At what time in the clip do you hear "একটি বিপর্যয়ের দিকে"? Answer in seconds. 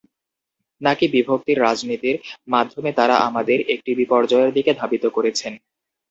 3.73-4.71